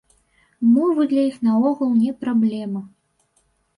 Мовы 0.75 1.01
для 1.11 1.27
іх 1.31 1.37
наогул 1.47 1.91
не 2.03 2.11
праблема. 2.25 2.81